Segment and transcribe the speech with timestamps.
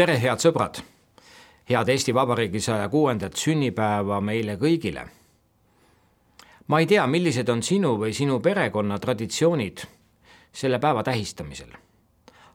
[0.00, 0.78] tere, head sõbrad!
[1.68, 5.02] head Eesti Vabariigi saja kuuendat sünnipäeva meile kõigile.
[6.66, 9.82] ma ei tea, millised on sinu või sinu perekonna traditsioonid
[10.52, 11.76] selle päeva tähistamisel.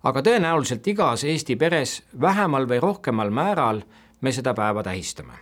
[0.04, 3.84] aga tõenäoliselt igas Eesti peres vähemal või rohkemal määral
[4.22, 5.38] me seda päeva tähistame.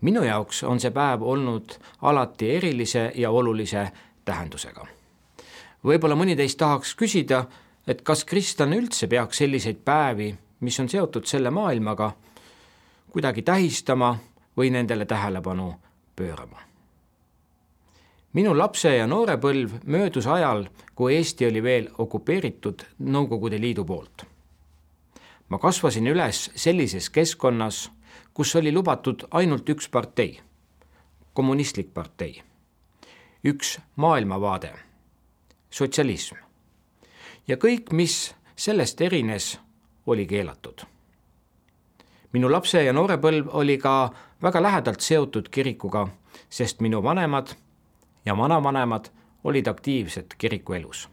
[0.00, 3.90] minu jaoks on see päev olnud alati erilise ja olulise
[4.24, 4.86] tähendusega.
[5.84, 7.46] võib-olla mõni teist tahaks küsida,
[7.86, 12.12] et kas kristlane üldse peaks selliseid päevi, mis on seotud selle maailmaga,
[13.12, 14.16] kuidagi tähistama
[14.56, 15.74] või nendele tähelepanu
[16.16, 16.60] pöörama.
[18.32, 24.24] minu lapse- ja noorepõlv möödus ajal, kui Eesti oli veel okupeeritud Nõukogude Liidu poolt.
[25.48, 27.90] ma kasvasin üles sellises keskkonnas,
[28.34, 30.40] kus oli lubatud ainult üks partei,
[31.34, 32.42] kommunistlik partei,
[33.44, 34.72] üks maailmavaade,
[35.70, 36.44] sotsialism
[37.48, 39.54] ja kõik, mis sellest erines,
[40.06, 40.78] oli keelatud.
[42.32, 44.10] minu lapse- ja noorepõlv oli ka
[44.42, 46.08] väga lähedalt seotud kirikuga,
[46.50, 47.46] sest minu vanemad
[48.26, 49.04] ja vanavanemad
[49.44, 51.08] olid aktiivsed kirikuelus.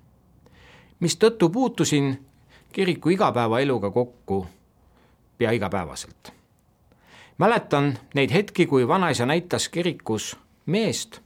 [1.00, 2.25] mistõttu puutusin
[2.72, 4.47] kiriku igapäevaeluga kokku
[5.38, 6.34] pea igapäevaselt.
[7.38, 11.19] mäletan neid hetki, kui vanaisa näitas kirikus meest,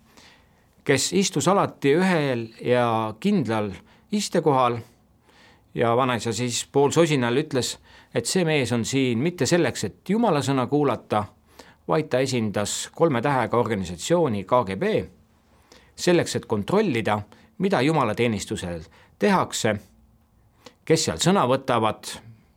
[0.83, 3.71] kes istus alati ühel ja kindlal
[4.11, 4.77] istekohal
[5.75, 7.75] ja vanaisa siis poolsosinal ütles,
[8.15, 11.25] et see mees on siin mitte selleks, et jumala sõna kuulata,
[11.87, 14.93] vaid ta esindas kolme tähega organisatsiooni KGB,
[15.95, 17.19] selleks, et kontrollida,
[17.57, 18.81] mida jumalateenistusel
[19.19, 19.75] tehakse,
[20.85, 22.07] kes seal sõna võtavad,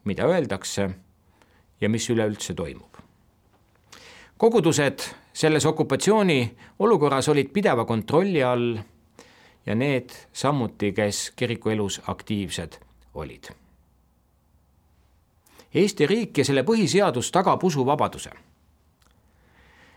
[0.06, 0.88] mida öeldakse
[1.80, 2.86] ja mis üleüldse toimub.
[4.38, 5.02] kogudused
[5.34, 8.78] selles okupatsiooni olukorras olid pideva kontrolli all
[9.66, 13.44] ja need samuti, kes kirikuelus aktiivsed olid.
[15.74, 18.30] Eesti riik ja selle põhiseadus tagab usuvabaduse.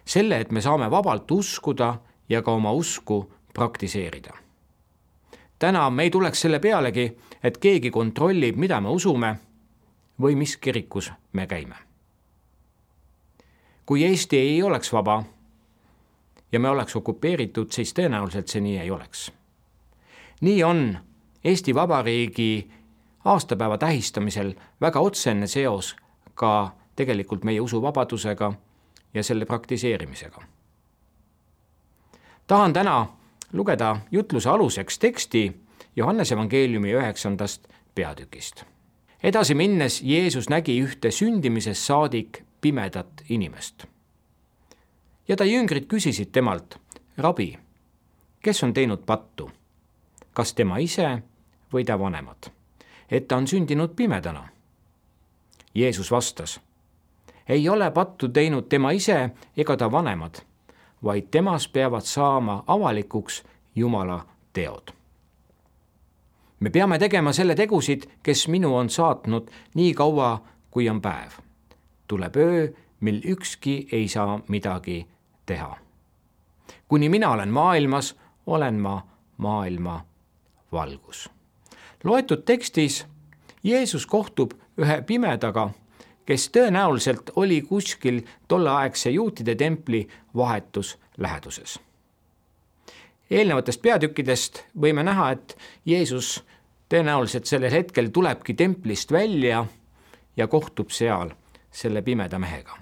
[0.05, 4.33] selle, et me saame vabalt uskuda ja ka oma usku praktiseerida.
[5.59, 9.35] täna me ei tuleks selle pealegi, et keegi kontrollib, mida me usume
[10.21, 11.75] või mis kirikus me käime.
[13.85, 15.23] kui Eesti ei oleks vaba
[16.51, 19.31] ja me oleks okupeeritud, siis tõenäoliselt see nii ei oleks.
[20.41, 20.97] nii on
[21.43, 22.71] Eesti Vabariigi
[23.25, 25.95] aastapäeva tähistamisel väga otsene seos
[26.33, 28.53] ka tegelikult meie usuvabadusega
[29.13, 30.41] ja selle praktiseerimisega.
[32.47, 33.07] tahan täna
[33.53, 35.61] lugeda jutluse aluseks teksti
[35.95, 38.63] Johannese evangeeliumi üheksandast peatükist.
[39.23, 43.85] edasi minnes Jeesus nägi ühte sündimisest saadik pimedat inimest.
[45.27, 46.77] ja ta jüngrid küsisid temalt,
[47.17, 47.59] rabi,
[48.41, 49.51] kes on teinud pattu,
[50.33, 51.23] kas tema ise
[51.73, 52.60] või ta vanemad
[53.11, 54.47] et ta on sündinud pimedana.
[55.75, 56.61] Jeesus vastas,
[57.49, 60.35] ei ole pattu teinud tema ise ega ta vanemad,
[61.03, 63.43] vaid temas peavad saama avalikuks
[63.75, 64.91] Jumala teod.
[66.59, 71.31] me peame tegema selle tegusid, kes minu on saatnud nii kaua, kui on päev.
[72.07, 72.67] tuleb öö,
[72.99, 75.07] mil ükski ei saa midagi
[75.45, 75.77] teha.
[76.87, 79.07] kuni mina olen maailmas, olen ma
[79.37, 80.05] maailma
[80.71, 81.40] valgus
[82.03, 83.05] loetud tekstis
[83.63, 85.69] Jeesus kohtub ühe pimedaga,
[86.25, 91.79] kes tõenäoliselt oli kuskil tolleaegse juutide templi vahetus läheduses.
[93.31, 96.43] eelnevatest peatükkidest võime näha, et Jeesus
[96.89, 99.65] tõenäoliselt sellel hetkel tulebki templist välja
[100.37, 101.31] ja kohtub seal
[101.71, 102.77] selle pimeda mehega.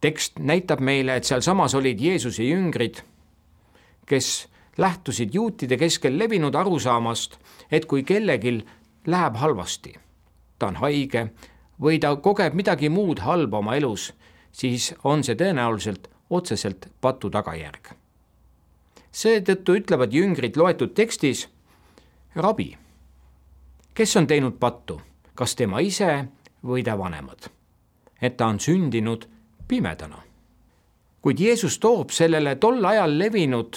[0.00, 3.02] tekst näitab meile, et sealsamas olid Jeesuse jüngrid,
[4.06, 7.38] kes lähtusid juutide keskel levinud arusaamast,
[7.70, 8.60] et kui kellelgi
[9.06, 9.94] läheb halvasti,
[10.58, 11.28] ta on haige
[11.80, 14.12] või ta kogeb midagi muud halba oma elus,
[14.52, 17.94] siis on see tõenäoliselt otseselt patu tagajärg.
[19.12, 21.48] seetõttu ütlevad jüngrid loetud tekstis,
[22.36, 22.76] rabi,
[23.94, 25.00] kes on teinud pattu,
[25.34, 26.28] kas tema ise
[26.62, 27.48] või ta vanemad,
[28.22, 29.26] et ta on sündinud
[29.68, 30.22] pimedana.
[31.22, 33.76] kuid Jeesus toob sellele tol ajal levinud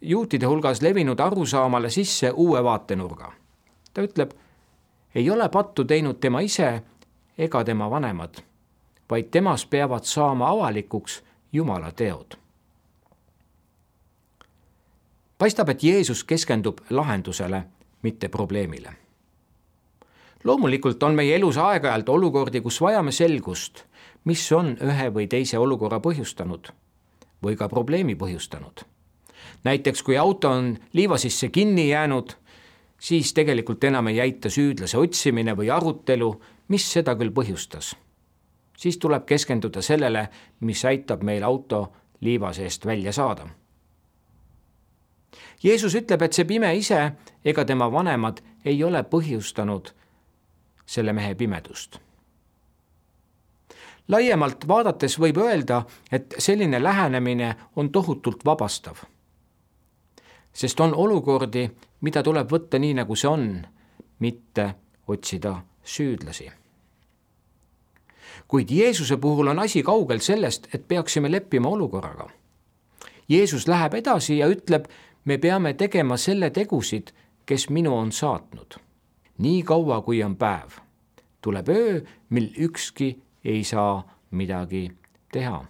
[0.00, 3.32] juutide hulgas levinud arusaamale sisse uue vaatenurga.
[3.94, 4.30] ta ütleb,
[5.14, 6.82] ei ole pattu teinud tema ise
[7.38, 8.34] ega tema vanemad,
[9.10, 12.34] vaid temas peavad saama avalikuks Jumala teod.
[15.38, 17.62] paistab, et Jeesus keskendub lahendusele,
[18.02, 18.92] mitte probleemile.
[20.44, 23.84] loomulikult on meie elus aeg-ajalt olukordi, kus vajame selgust,
[24.24, 26.72] mis on ühe või teise olukorra põhjustanud
[27.42, 28.84] või ka probleemi põhjustanud
[29.64, 32.32] näiteks kui auto on liiva sisse kinni jäänud,
[32.98, 36.30] siis tegelikult enam ei jäita süüdlase otsimine või arutelu,
[36.68, 37.96] mis seda küll põhjustas.
[38.80, 40.28] siis tuleb keskenduda sellele,
[40.60, 43.48] mis aitab meil auto liiva seest välja saada.
[45.62, 47.00] Jeesus ütleb, et see pime ise
[47.44, 49.92] ega tema vanemad ei ole põhjustanud
[50.86, 51.98] selle mehe pimedust.
[54.08, 58.96] laiemalt vaadates võib öelda, et selline lähenemine on tohutult vabastav.
[60.52, 61.70] Sest on olukordi,
[62.00, 63.46] mida tuleb võtta nii, nagu see on,
[64.18, 64.74] mitte
[65.08, 66.50] otsida süüdlasi.
[68.48, 72.28] kuid Jeesuse puhul on asi kaugel sellest, et peaksime leppima olukorraga.
[73.28, 74.88] Jeesus läheb edasi ja ütleb,
[75.24, 77.12] me peame tegema selle tegusid,
[77.46, 78.78] kes minu on saatnud.
[79.38, 80.70] nii kaua, kui on päev,
[81.40, 82.00] tuleb öö,
[82.30, 84.90] mil ükski ei saa midagi
[85.32, 85.64] teha.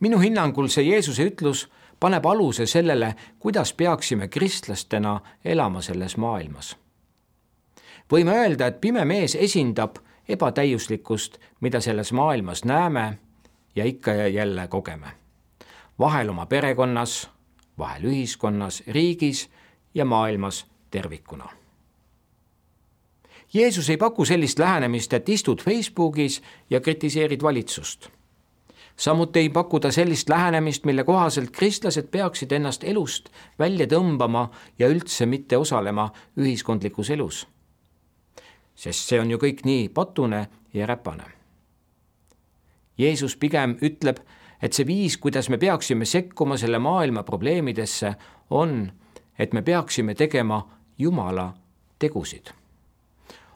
[0.00, 1.68] minu hinnangul see Jeesuse ütlus
[2.00, 6.76] paneb aluse sellele, kuidas peaksime kristlastena elama selles maailmas.
[8.12, 9.96] võime öelda, et pime mees esindab
[10.28, 13.18] ebatäiuslikkust, mida selles maailmas näeme
[13.76, 15.06] ja ikka ja jälle kogeme.
[15.98, 17.30] vahel oma perekonnas,
[17.78, 19.50] vahel ühiskonnas, riigis
[19.94, 21.48] ja maailmas tervikuna.
[23.54, 28.08] Jeesus ei paku sellist lähenemist, et istud Facebookis ja kritiseerid valitsust.
[28.98, 33.28] Samuti ei paku ta sellist lähenemist, mille kohaselt kristlased peaksid ennast elust
[33.58, 34.48] välja tõmbama
[34.78, 37.46] ja üldse mitte osalema ühiskondlikus elus.
[38.74, 41.24] sest see on ju kõik nii patune ja räpane.
[42.98, 44.18] Jeesus pigem ütleb,
[44.62, 48.14] et see viis, kuidas me peaksime sekkuma selle maailma probleemidesse,
[48.50, 48.92] on,
[49.38, 50.68] et me peaksime tegema
[50.98, 51.54] Jumala
[51.98, 52.50] tegusid.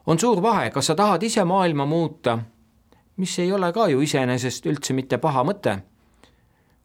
[0.06, 2.38] on suur vahe, kas sa tahad ise maailma muuta,
[3.16, 5.78] mis ei ole ka ju iseenesest üldse mitte paha mõte,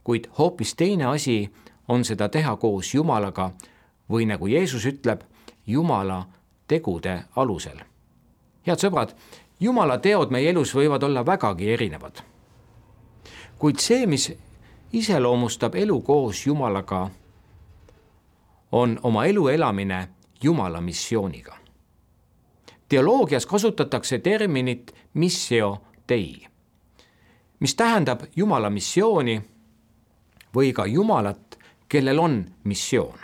[0.03, 1.51] kuid hoopis teine asi
[1.87, 3.51] on seda teha koos Jumalaga
[4.09, 5.21] või nagu Jeesus ütleb,
[5.67, 6.25] Jumala
[6.67, 7.79] tegude alusel.
[8.67, 9.15] head sõbrad,
[9.59, 12.21] Jumala teod meie elus võivad olla vägagi erinevad.
[13.59, 14.31] kuid see, mis
[14.93, 17.09] iseloomustab elu koos Jumalaga,
[18.71, 20.07] on oma elu elamine
[20.43, 21.55] Jumala missiooniga.
[22.89, 25.77] teoloogias kasutatakse terminit missio
[26.09, 26.47] dei,
[27.59, 29.41] mis tähendab Jumala missiooni
[30.55, 31.57] või ka Jumalat,
[31.89, 33.19] kellel on missioon.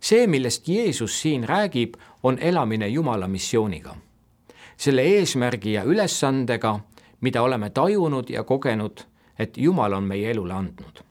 [0.00, 3.96] see, millest Jeesus siin räägib, on elamine Jumala missiooniga.
[4.76, 6.80] selle eesmärgi ja ülesandega,
[7.20, 9.00] mida oleme tajunud ja kogenud,
[9.38, 11.10] et Jumal on meie elule andnud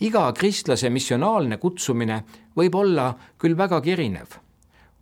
[0.00, 2.22] iga kristlase missionaalne kutsumine
[2.56, 4.36] võib olla küll vägagi erinev,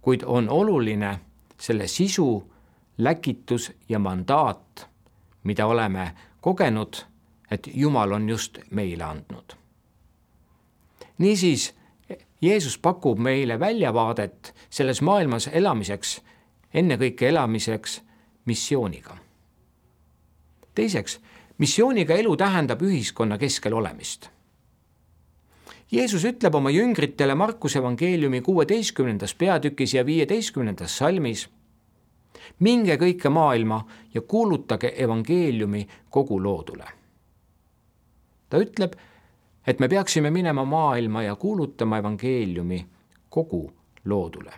[0.00, 1.12] kuid on oluline
[1.58, 2.42] selle sisu,
[3.04, 4.88] läkitus ja mandaat,
[5.44, 7.04] mida oleme kogenud,
[7.50, 9.52] et Jumal on just meile andnud.
[11.18, 11.74] niisiis,
[12.42, 16.20] Jeesus pakub meile väljavaadet selles maailmas elamiseks,
[16.74, 18.02] ennekõike elamiseks
[18.44, 19.16] missiooniga.
[20.74, 21.20] teiseks,
[21.58, 24.30] missiooniga elu tähendab ühiskonna keskel olemist
[25.92, 31.48] Jeesus ütleb oma jüngritele Markuse evangeeliumi kuueteistkümnendas peatükis ja viieteistkümnendas salmis.
[32.58, 33.80] Minge kõike maailma
[34.14, 36.84] ja kuulutage evangeeliumi kogu loodule.
[38.48, 38.92] ta ütleb,
[39.66, 42.86] et me peaksime minema maailma ja kuulutama evangeeliumi
[43.30, 43.72] kogu
[44.04, 44.52] loodule.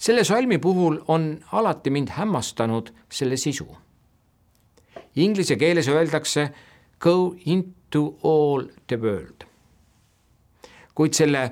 [0.00, 3.76] selle salmi puhul on alati mind hämmastanud selle sisu.
[5.16, 6.50] Inglise keeles öeldakse
[7.00, 9.48] go into all the world
[10.98, 11.42] kuid selle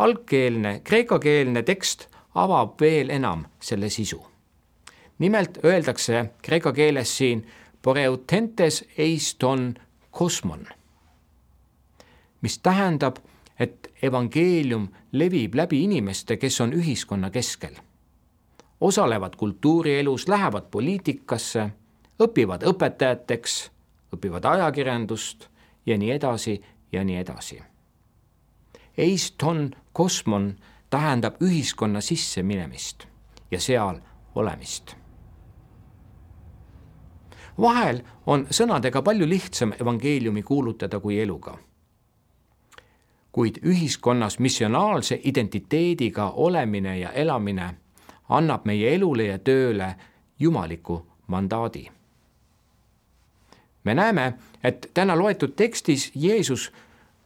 [0.00, 2.06] algkeelne kreekakeelne tekst
[2.40, 4.20] avab veel enam selle sisu.
[5.18, 7.46] Nimelt öeldakse kreeka keeles siin
[7.82, 9.74] poreutentes eiston
[10.10, 10.66] kosmon,
[12.40, 13.16] mis tähendab,
[13.58, 17.74] et evangeelium levib läbi inimeste, kes on ühiskonna keskel.
[18.80, 21.70] osalevad kultuurielus, lähevad poliitikasse,
[22.22, 23.70] õpivad õpetajateks,
[24.16, 25.48] õpivad ajakirjandust
[25.86, 26.60] ja nii edasi
[26.92, 27.62] ja nii edasi
[28.98, 30.56] Eiston kosmon
[30.90, 33.06] tähendab ühiskonna sisse minemist
[33.50, 33.98] ja seal
[34.34, 34.94] olemist.
[37.60, 41.58] Vahel on sõnadega palju lihtsam evangeeliumi kuulutada kui eluga.
[43.32, 47.74] kuid ühiskonnas missionaalse identiteediga olemine ja elamine
[48.28, 49.94] annab meie elule ja tööle
[50.38, 51.90] jumaliku mandaadi.
[53.84, 54.34] me näeme,
[54.64, 56.72] et täna loetud tekstis Jeesus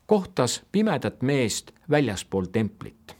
[0.06, 3.17] kohtas pimedat meest väljaspool templit.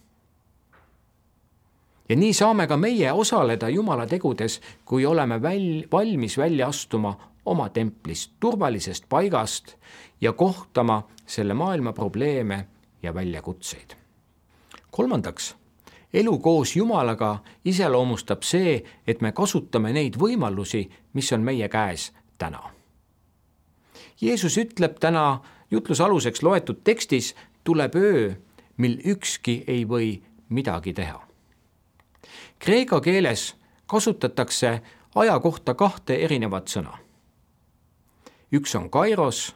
[2.08, 7.68] Ja nii saame ka meie osaleda Jumala tegudes, kui oleme väl-, valmis välja astuma oma
[7.68, 9.74] templist, turvalisest paigast
[10.20, 12.66] ja kohtama selle maailma probleeme
[13.02, 13.96] ja väljakutseid.
[14.90, 15.56] kolmandaks,
[16.12, 22.62] elu koos Jumalaga iseloomustab see, et me kasutame neid võimalusi, mis on meie käes täna.
[24.20, 27.34] Jeesus ütleb täna jutluse aluseks loetud tekstis,
[27.64, 28.34] tuleb öö,
[28.76, 31.27] mil ükski ei või midagi teha.
[32.58, 34.82] Kreeka keeles kasutatakse
[35.14, 36.98] aja kohta kahte erinevat sõna.
[38.52, 39.54] üks on kairos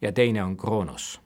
[0.00, 1.24] ja teine on kroonos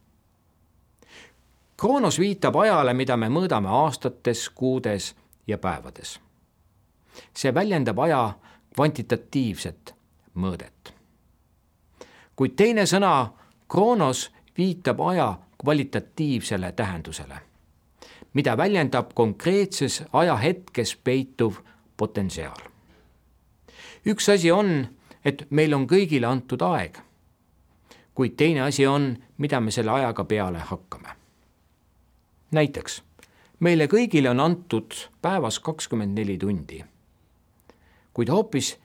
[1.80, 5.14] kroonos viitab ajale, mida me mõõdame aastates, kuudes
[5.46, 6.20] ja päevades.
[7.34, 8.38] see väljendab aja
[8.74, 9.94] kvantitatiivset
[10.34, 10.92] mõõdet.
[12.36, 13.32] kuid teine sõna
[13.68, 17.40] kroonos viitab aja kvalitatiivsele tähendusele,
[18.34, 21.60] mida väljendab konkreetses ajahetkes peituv
[21.96, 22.68] potentsiaal.
[24.06, 24.88] üks asi on,
[25.24, 26.98] et meil on kõigile antud aeg,
[28.14, 31.18] kuid teine asi on, mida me selle ajaga peale hakkame
[32.50, 33.02] näiteks
[33.60, 36.84] meile kõigile on antud päevas kakskümmend neli tundi.
[38.12, 38.76] kuid hoopis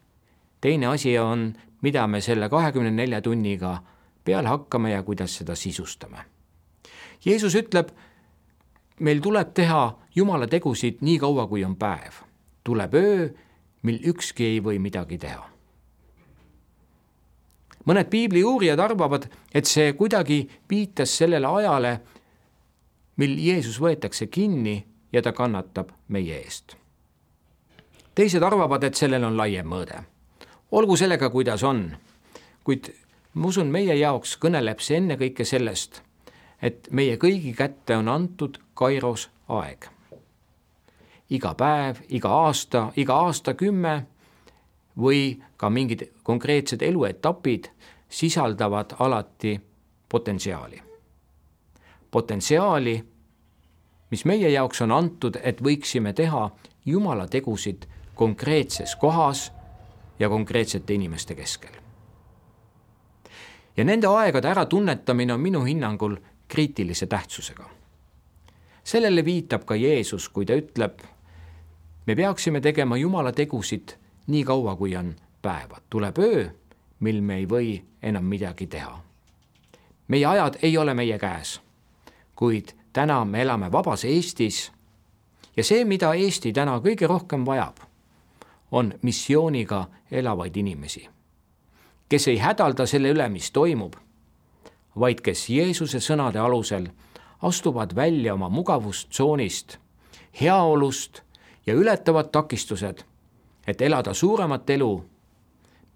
[0.61, 3.83] teine asi on, mida me selle kahekümne nelja tunniga
[4.23, 6.25] peale hakkame ja kuidas seda sisustame.
[7.25, 7.89] Jeesus ütleb,
[8.99, 12.21] meil tuleb teha Jumala tegusid nii kaua, kui on päev.
[12.63, 13.29] tuleb öö,
[13.81, 15.49] mil ükski ei või midagi teha.
[17.85, 21.99] mõned piibli uurijad arvavad, et see kuidagi viitas sellele ajale,
[23.17, 26.77] mil Jeesus võetakse kinni ja ta kannatab meie eest.
[28.15, 30.03] teised arvavad, et sellel on laiem mõõde.
[30.71, 31.91] olgu sellega, kuidas on,
[32.63, 32.93] kuid
[33.33, 36.01] ma usun, meie jaoks kõneleb see ennekõike sellest,
[36.63, 39.89] et meie kõigi kätte on antud Kairos aeg.
[41.29, 44.05] iga päev, iga aasta, iga aastakümme
[44.97, 47.69] või ka mingid konkreetsed eluetapid
[48.09, 49.59] sisaldavad alati
[50.09, 50.93] potentsiaali
[52.13, 53.03] potentsiaali,
[54.11, 56.49] mis meie jaoks on antud, et võiksime teha
[56.85, 59.47] Jumala tegusid konkreetses kohas
[60.19, 61.79] ja konkreetsete inimeste keskel.
[63.77, 66.15] ja nende aegade äratunnetamine on minu hinnangul
[66.53, 67.65] kriitilise tähtsusega.
[68.83, 71.01] sellele viitab ka Jeesus, kui ta ütleb,
[72.05, 76.47] me peaksime tegema Jumala tegusid nii kaua, kui on päevad, tuleb öö,
[76.99, 79.03] mil me ei või enam midagi teha.
[80.07, 81.59] meie ajad ei ole meie käes
[82.35, 84.71] kuid täna me elame vabas Eestis
[85.57, 87.77] ja see, mida Eesti täna kõige rohkem vajab,
[88.71, 91.05] on missiooniga elavaid inimesi,
[92.09, 93.95] kes ei hädalda selle üle, mis toimub,
[94.99, 96.87] vaid kes Jeesuse sõnade alusel
[97.41, 99.77] astuvad välja oma mugavustsoonist,
[100.41, 101.21] heaolust
[101.65, 103.03] ja ületavad takistused,
[103.67, 105.05] et elada suuremat elu,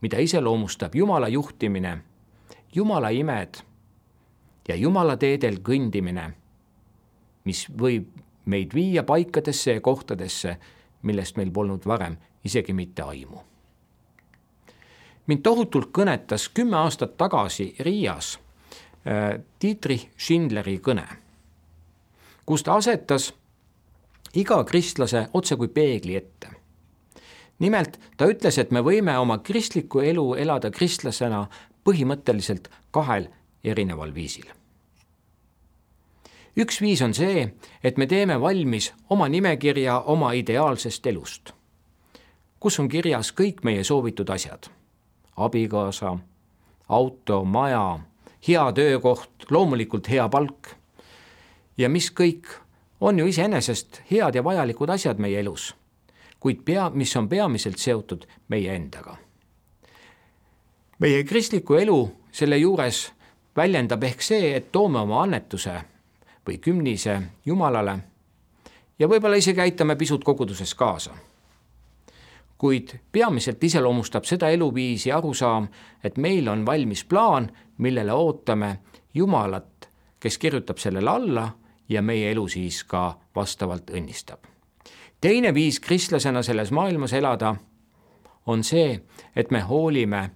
[0.02, 1.98] mida iseloomustab Jumala juhtimine,
[2.76, 3.58] Jumala imed
[4.68, 6.32] ja Jumala teedel kõndimine,
[7.44, 8.10] mis võib
[8.46, 10.58] meid viia paikadesse ja kohtadesse,
[11.02, 13.40] millest meil polnud varem isegi mitte aimu.
[15.28, 18.38] mind tohutult kõnetas kümme aastat tagasi Riias
[19.62, 21.06] Dietrich Schindleri kõne,
[22.46, 23.30] kus ta asetas
[24.36, 26.50] iga kristlase otse kui peegli ette.
[27.60, 31.48] nimelt ta ütles, et me võime oma kristlikku elu elada kristlasena
[31.88, 33.30] põhimõtteliselt kahel
[33.64, 34.52] erineval viisil
[36.58, 37.46] üks viis on see,
[37.84, 41.54] et me teeme valmis oma nimekirja oma ideaalsest elust,
[42.60, 44.70] kus on kirjas kõik meie soovitud asjad.
[45.38, 46.18] abikaasa,
[46.90, 48.00] auto, maja,
[48.48, 50.76] hea töökoht, loomulikult hea palk.
[51.78, 52.48] ja mis kõik
[53.02, 55.76] on ju iseenesest head ja vajalikud asjad meie elus,
[56.40, 59.18] kuid pea, mis on peamiselt seotud meie endaga.
[61.00, 63.12] meie kristliku elu selle juures
[63.56, 65.82] väljendab ehk see, et toome oma annetuse
[66.48, 68.00] või kümnise Jumalale
[69.00, 71.16] ja võib-olla isegi aitame pisut koguduses kaasa.
[72.58, 75.68] Kuid peamiselt iseloomustab seda eluviisi arusaam,
[76.04, 78.80] et meil on valmis plaan, millele ootame
[79.14, 81.50] Jumalat, kes kirjutab sellele alla
[81.90, 84.40] ja meie elu siis ka vastavalt õnnistab.
[85.22, 87.56] teine viis kristlasena selles maailmas elada
[88.46, 89.02] on see,
[89.36, 90.30] et me hoolime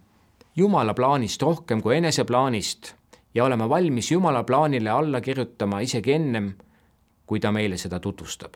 [0.55, 2.93] Jumala plaanist rohkem kui eneseplaanist
[3.33, 6.53] ja olema valmis Jumala plaanile alla kirjutama isegi ennem,
[7.25, 8.53] kui ta meile seda tutvustab.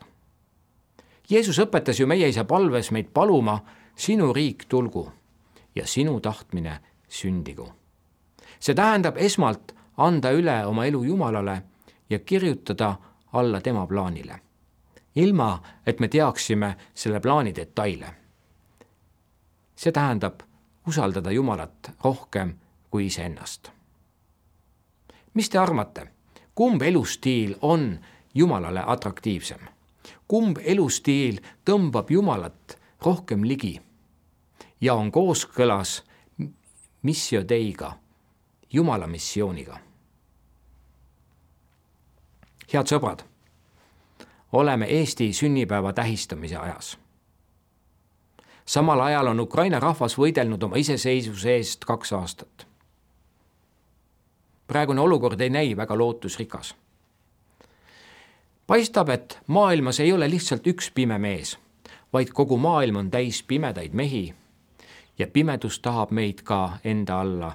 [1.30, 3.60] Jeesus õpetas ju meie isa palves meid paluma,
[3.96, 5.12] sinu riik tulgu
[5.76, 7.70] ja sinu tahtmine sündigu.
[8.60, 11.62] see tähendab esmalt anda üle oma elu Jumalale
[12.10, 12.96] ja kirjutada
[13.34, 14.40] alla tema plaanile,
[15.16, 18.14] ilma et me teaksime selle plaani detaile.
[19.76, 20.40] see tähendab
[20.88, 22.54] usaldada Jumalat rohkem
[22.90, 23.76] kui iseennast
[25.36, 26.08] mis te arvate,
[26.56, 28.00] kumb elustiil on
[28.36, 29.75] Jumalale atraktiivsem?
[30.28, 33.80] Kumb elustiil tõmbab Jumalat rohkem ligi
[34.82, 36.04] ja on kooskõlas
[37.02, 37.98] missio deiga,
[38.74, 39.80] Jumala missiooniga.
[42.74, 43.22] head sõbrad,
[44.52, 46.98] oleme Eesti sünnipäeva tähistamise ajas.
[48.66, 52.68] samal ajal on Ukraina rahvas võidelnud oma iseseisvuse eest kaks aastat.
[54.68, 56.76] praegune olukord ei näi väga lootusrikas
[58.68, 61.58] paistab, et maailmas ei ole lihtsalt üks pime mees,
[62.14, 64.34] vaid kogu maailm on täis pimedaid mehi
[65.18, 67.52] ja pimedus tahab meid ka enda alla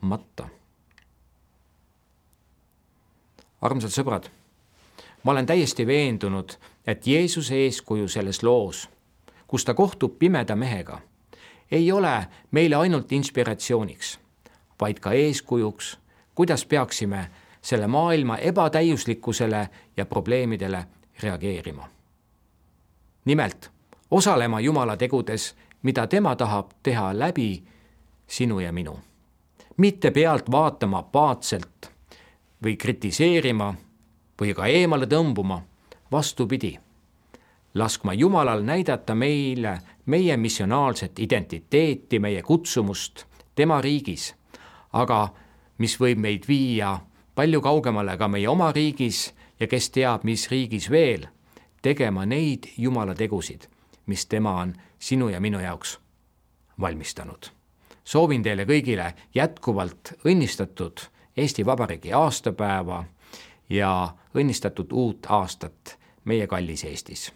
[0.00, 0.48] matta.
[3.62, 4.26] armsad sõbrad,
[5.22, 6.56] ma olen täiesti veendunud,
[6.86, 8.88] et Jeesuse eeskuju selles loos,
[9.46, 10.98] kus ta kohtub pimeda mehega,
[11.70, 14.18] ei ole meile ainult inspiratsiooniks,
[14.80, 15.98] vaid ka eeskujuks,
[16.34, 17.30] kuidas peaksime
[17.62, 20.84] selle maailma ebatäiuslikkusele ja probleemidele
[21.22, 21.88] reageerima.
[23.24, 23.70] nimelt
[24.10, 27.64] osalema Jumala tegudes, mida tema tahab teha läbi
[28.26, 28.98] sinu ja minu.
[29.76, 31.90] mitte pealt vaatama apaatselt
[32.64, 33.74] või kritiseerima
[34.40, 35.62] või ka eemale tõmbuma,
[36.12, 36.78] vastupidi,
[37.74, 44.34] laskma Jumalal näidata meile meie missionaalset identiteeti, meie kutsumust tema riigis,
[44.92, 45.28] aga
[45.78, 46.98] mis võib meid viia
[47.34, 51.26] palju kaugemale ka meie oma riigis ja kes teab, mis riigis veel,
[51.82, 53.66] tegema neid Jumala tegusid,
[54.06, 55.98] mis tema on sinu ja minu jaoks
[56.80, 57.50] valmistanud.
[58.04, 61.00] soovin teile kõigile jätkuvalt õnnistatud
[61.36, 63.04] Eesti Vabariigi aastapäeva
[63.68, 67.32] ja õnnistatud uut aastat meie kallis Eestis